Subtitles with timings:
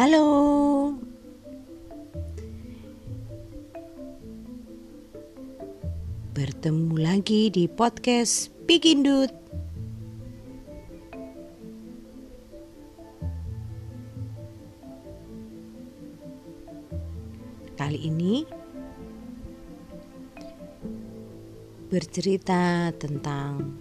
[0.00, 0.96] Halo.
[6.32, 9.28] Bertemu lagi di podcast Bikin Dut.
[17.76, 18.48] Kali ini
[21.92, 23.76] bercerita tentang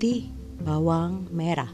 [0.00, 0.32] putih,
[0.64, 1.68] bawang merah.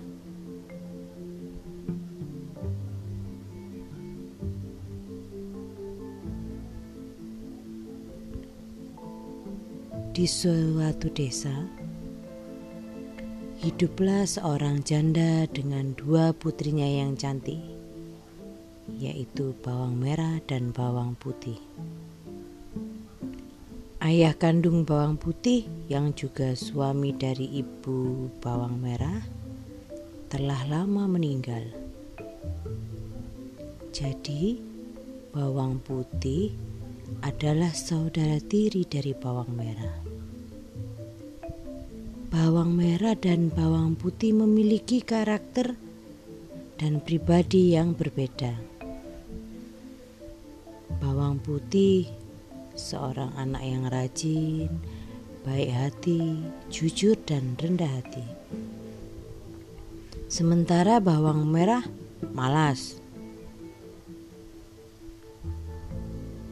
[10.11, 11.55] Di suatu desa
[13.63, 17.63] Hiduplah seorang janda dengan dua putrinya yang cantik
[18.99, 21.66] Yaitu bawang merah dan bawang putih
[24.07, 29.19] Ayah kandung bawang putih yang juga suami dari ibu bawang merah
[30.31, 31.67] telah lama meninggal.
[33.91, 34.63] Jadi,
[35.35, 36.55] bawang putih
[37.27, 39.99] adalah saudara tiri dari bawang merah.
[42.31, 45.75] Bawang merah dan bawang putih memiliki karakter
[46.79, 48.55] dan pribadi yang berbeda.
[51.03, 52.26] Bawang putih
[52.77, 54.69] seorang anak yang rajin,
[55.49, 58.23] baik hati, jujur, dan rendah hati.
[60.29, 61.83] Sementara bawang merah
[62.37, 63.01] malas,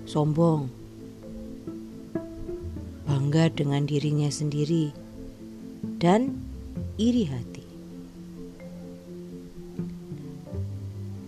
[0.09, 0.73] sombong,
[3.05, 4.97] bangga dengan dirinya sendiri,
[6.01, 6.41] dan
[6.97, 7.67] iri hati.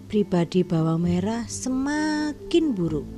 [0.06, 3.15] Pribadi bawang merah semakin buruk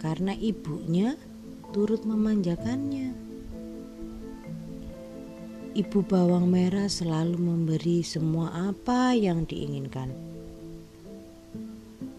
[0.00, 1.20] karena ibunya
[1.76, 3.12] turut memanjakannya.
[5.76, 10.10] Ibu bawang merah selalu memberi semua apa yang diinginkan.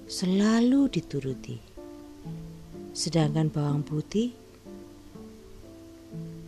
[0.05, 1.57] Selalu dituruti.
[2.93, 4.31] Sedangkan bawang putih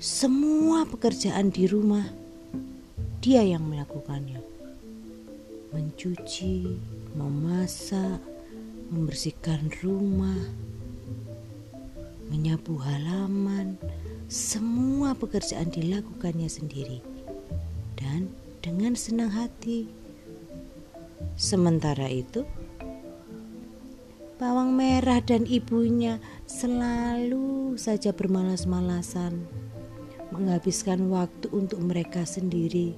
[0.03, 2.03] semua pekerjaan di rumah
[3.23, 4.43] dia yang melakukannya.
[5.71, 6.75] Mencuci,
[7.15, 8.19] memasak,
[8.91, 10.43] membersihkan rumah,
[12.33, 13.77] menyapu halaman,
[14.25, 17.05] semua pekerjaan dilakukannya sendiri
[17.93, 18.25] dan
[18.65, 19.85] dengan senang hati.
[21.37, 22.41] Sementara itu,
[24.41, 26.17] bawang merah dan ibunya
[26.49, 29.45] selalu saja bermalas-malasan,
[30.33, 32.97] menghabiskan waktu untuk mereka sendiri.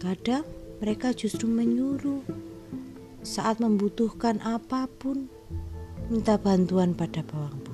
[0.00, 0.48] Kadang
[0.80, 2.24] mereka justru menyuruh
[3.20, 5.28] saat membutuhkan apa pun,
[6.08, 7.69] minta bantuan pada bawang putih.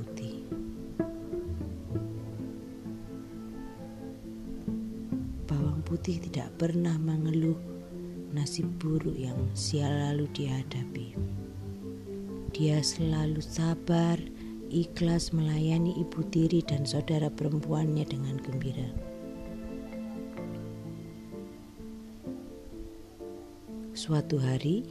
[5.96, 7.56] Putih tidak pernah mengeluh
[8.36, 11.16] nasib buruk yang sial lalu dihadapi.
[12.52, 14.20] Dia selalu sabar,
[14.68, 18.92] ikhlas melayani ibu tiri dan saudara perempuannya dengan gembira.
[23.96, 24.84] Suatu hari,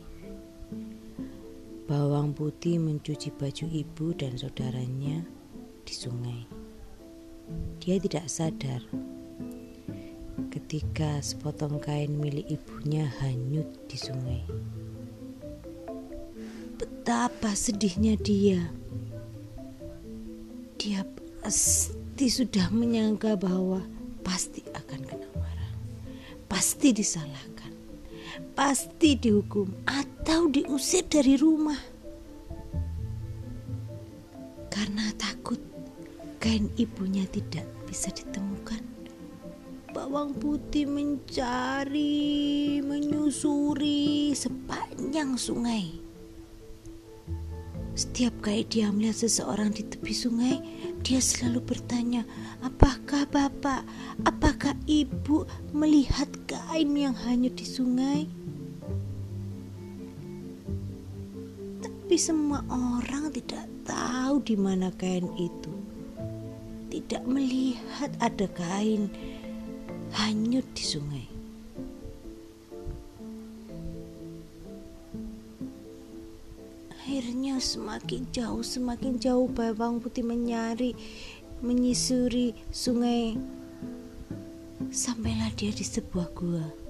[1.86, 5.22] bawang putih mencuci baju ibu dan saudaranya
[5.86, 6.42] di sungai.
[7.78, 8.82] Dia tidak sadar
[10.56, 14.40] ketika sepotong kain milik ibunya hanyut di sungai.
[16.80, 18.64] Betapa sedihnya dia.
[20.80, 21.04] Dia
[21.44, 23.84] pasti sudah menyangka bahwa
[24.24, 25.72] pasti akan kena marah.
[26.48, 27.76] Pasti disalahkan.
[28.56, 31.80] Pasti dihukum atau diusir dari rumah.
[34.72, 35.60] Karena takut
[36.40, 37.68] kain ibunya tidak
[40.06, 45.98] bawang putih mencari, menyusuri sepanjang sungai.
[47.98, 50.62] Setiap kali dia melihat seseorang di tepi sungai,
[51.02, 52.22] dia selalu bertanya,
[52.62, 53.82] "Apakah bapak,
[54.30, 58.30] apakah ibu melihat kain yang hanyut di sungai?"
[61.82, 65.74] Tapi semua orang tidak tahu di mana kain itu.
[66.94, 69.10] Tidak melihat ada kain
[70.16, 71.28] hanyut di sungai.
[76.96, 80.98] Akhirnya semakin jauh, semakin jauh bawang putih menyari,
[81.62, 83.38] menyusuri sungai.
[84.90, 86.86] Sampailah dia di sebuah gua.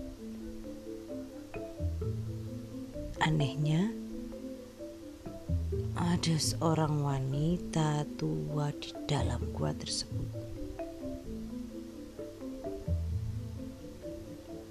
[6.25, 10.44] ada seorang wanita tua di dalam gua tersebut.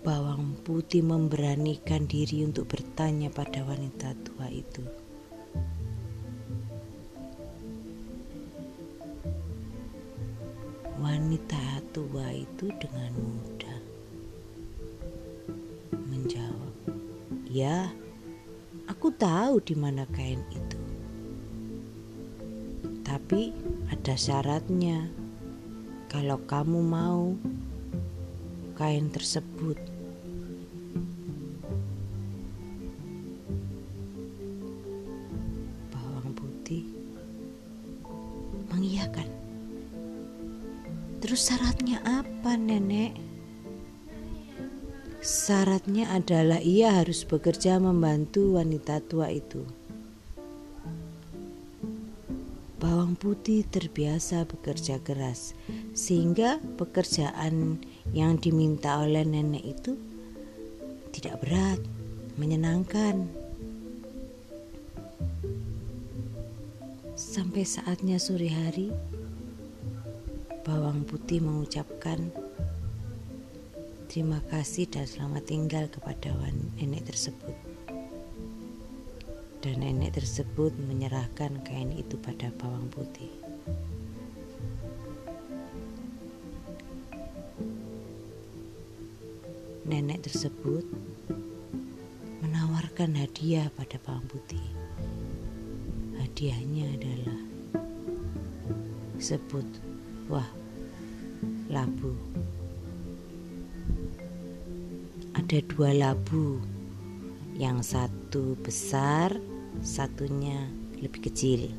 [0.04, 4.84] Bawang putih memberanikan diri untuk bertanya pada wanita tua itu.
[11.00, 13.78] Wanita tua itu dengan mudah
[16.12, 16.74] menjawab,
[17.48, 17.88] "Ya,
[18.84, 20.80] aku tahu di mana kain itu."
[23.08, 23.56] Tapi
[23.88, 25.08] ada syaratnya.
[26.12, 27.32] Kalau kamu mau
[28.76, 29.93] kain tersebut
[41.44, 43.20] syaratnya apa, Nenek?
[45.20, 49.60] Syaratnya adalah ia harus bekerja membantu wanita tua itu.
[52.80, 55.52] Bawang putih terbiasa bekerja keras,
[55.92, 57.76] sehingga pekerjaan
[58.16, 60.00] yang diminta oleh nenek itu
[61.12, 61.80] tidak berat,
[62.40, 63.28] menyenangkan.
[67.12, 68.88] Sampai saatnya sore hari,
[70.64, 72.32] bawang putih mengucapkan
[74.08, 76.32] terima kasih dan selamat tinggal kepada
[76.80, 77.52] nenek tersebut
[79.64, 83.32] dan nenek tersebut menyerahkan kain itu pada bawang putih.
[89.88, 90.84] Nenek tersebut
[92.44, 94.64] menawarkan hadiah pada bawang putih.
[96.20, 97.40] Hadiahnya adalah
[99.16, 99.64] sebut,
[100.28, 100.48] wah,
[101.68, 102.12] labu.
[105.34, 106.62] Ada dua labu,
[107.54, 109.34] yang satu besar,
[109.82, 111.70] satunya lebih kecil.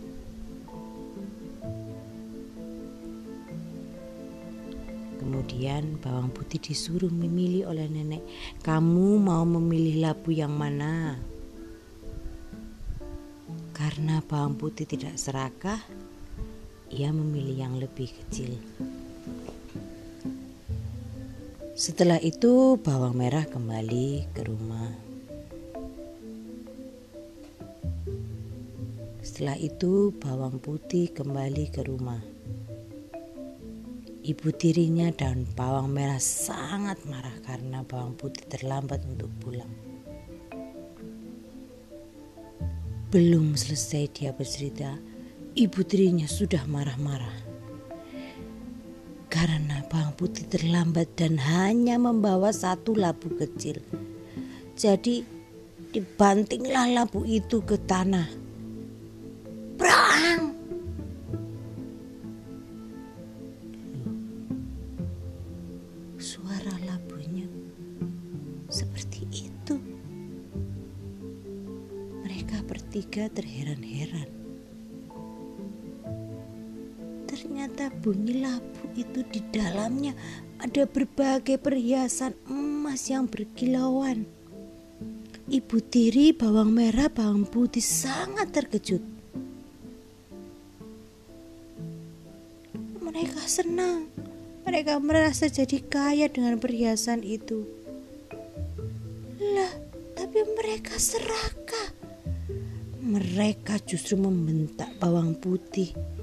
[5.19, 8.21] Kemudian bawang putih disuruh memilih oleh nenek.
[8.61, 11.17] Kamu mau memilih labu yang mana?
[13.75, 15.81] Karena bawang putih tidak serakah,
[16.95, 18.55] ia memilih yang lebih kecil.
[21.75, 24.95] Setelah itu, bawang merah kembali ke rumah.
[29.19, 32.23] Setelah itu, bawang putih kembali ke rumah.
[34.23, 39.69] Ibu tirinya dan bawang merah sangat marah karena bawang putih terlambat untuk pulang.
[43.11, 44.95] Belum selesai dia bercerita,
[45.55, 47.47] ibu tirinya sudah marah-marah.
[49.31, 53.79] Karena bawang putih terlambat dan hanya membawa satu labu kecil.
[54.75, 55.23] Jadi
[55.95, 58.27] dibantinglah labu itu ke tanah
[59.79, 60.55] Brang.
[66.19, 67.47] Suara labunya
[68.71, 69.75] seperti itu.
[72.23, 74.44] Mereka bertiga terheran-heran.
[77.35, 80.15] Ternyata bunyi labu itu di dalamnya
[80.55, 84.23] ada berbagai perhiasan emas yang berkilauan.
[85.51, 89.03] Ibu tiri bawang merah bawang putih sangat terkejut.
[93.03, 94.07] Mereka senang.
[94.63, 97.67] Mereka merasa jadi kaya dengan perhiasan itu.
[99.43, 99.75] Lah,
[100.15, 101.99] tapi mereka serakah.
[103.03, 106.14] Mereka justru membentak bawang putih.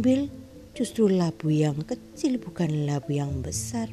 [0.00, 0.32] Mengambil
[0.72, 3.92] justru labu yang kecil bukan labu yang besar.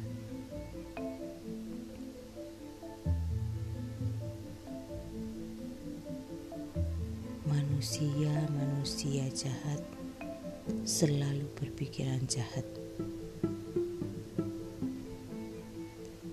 [7.44, 9.84] manusia-manusia jahat
[10.88, 12.64] selalu berpikiran jahat.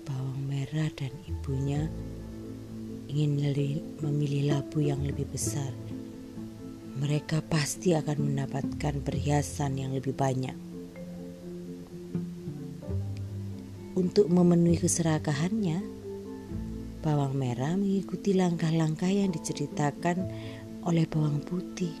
[0.08, 1.84] Bawang merah dan ibunya
[3.12, 3.44] ingin
[4.00, 5.85] memilih labu yang lebih besar.
[6.96, 10.56] Mereka pasti akan mendapatkan perhiasan yang lebih banyak.
[13.96, 15.84] Untuk memenuhi keserakahannya,
[17.04, 20.24] bawang merah mengikuti langkah-langkah yang diceritakan
[20.88, 21.92] oleh bawang putih.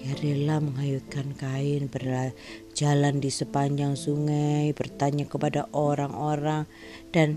[0.00, 6.64] Dia rela menghayutkan kain, berjalan di sepanjang sungai, bertanya kepada orang-orang,
[7.12, 7.36] dan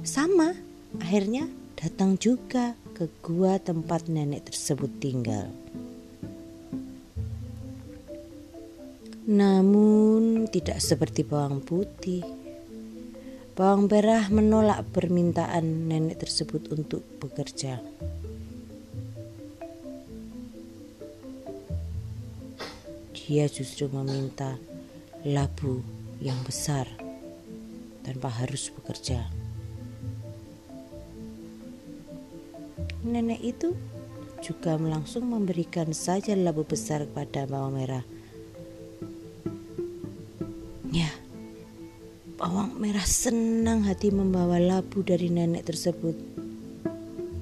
[0.00, 0.56] sama
[0.96, 1.44] akhirnya
[1.76, 5.46] datang juga ke gua tempat nenek tersebut tinggal.
[9.30, 12.26] Namun tidak seperti bawang putih.
[13.54, 17.78] Bawang merah menolak permintaan nenek tersebut untuk bekerja.
[23.14, 24.58] Dia justru meminta
[25.22, 25.86] labu
[26.18, 26.90] yang besar
[28.02, 29.47] tanpa harus bekerja.
[33.06, 33.74] Nenek itu
[34.42, 38.04] juga langsung memberikan saja labu besar kepada bawang merah.
[40.88, 41.10] Ya,
[42.38, 46.14] Bawang merah senang hati membawa labu dari nenek tersebut.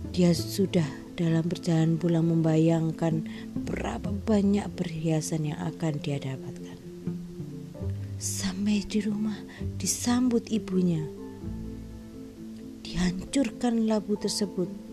[0.08, 6.80] Dia sudah dalam perjalanan pulang membayangkan berapa banyak perhiasan yang akan dia dapatkan.
[8.16, 9.36] Sampai di rumah
[9.76, 11.04] disambut ibunya.
[12.80, 14.85] Dihancurkan labu tersebut.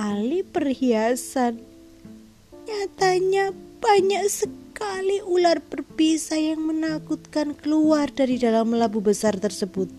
[0.00, 1.60] Alih-alih perhiasan.
[2.64, 3.52] Nyatanya
[3.84, 9.92] banyak sekali ular berbisa yang menakutkan keluar dari dalam labu besar tersebut.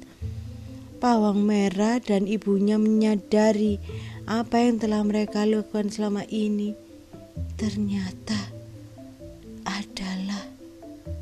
[0.98, 3.78] Pawang merah dan ibunya menyadari
[4.26, 6.74] apa yang telah mereka lakukan selama ini
[7.58, 8.38] ternyata
[9.66, 10.46] adalah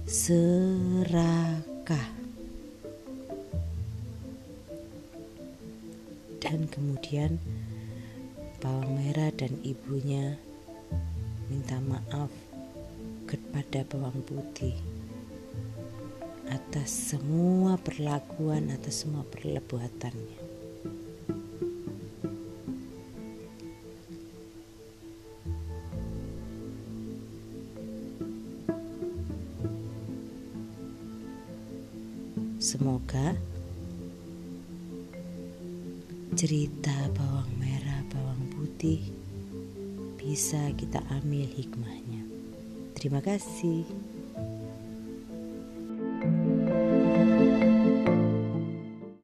[0.07, 2.07] serakah.
[6.39, 7.39] Dan kemudian
[8.59, 10.35] bawang merah dan ibunya
[11.47, 12.27] minta maaf
[13.23, 14.75] kepada bawang putih
[16.51, 20.51] atas semua perlakuan atas semua perlebuatannya.
[32.59, 33.39] Semoga
[36.35, 37.78] cerita bawang merah,
[38.79, 39.11] putih
[40.15, 42.23] bisa kita ambil hikmahnya.
[42.95, 43.83] Terima kasih.